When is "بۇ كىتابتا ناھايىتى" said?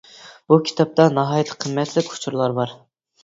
0.51-1.57